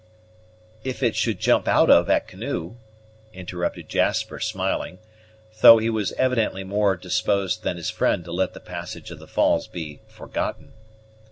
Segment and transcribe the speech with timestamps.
[0.83, 2.77] "If it should jump out of at canoe,"
[3.33, 4.97] interrupted Jasper, smiling,
[5.61, 9.27] though he was evidently more disposed than his friend to let the passage of the
[9.27, 10.73] falls be forgotten.